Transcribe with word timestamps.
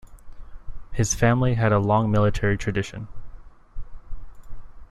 His 0.93 1.13
family 1.13 1.53
had 1.53 1.71
a 1.71 1.77
long 1.77 2.09
military 2.09 2.57
tradition. 2.57 3.07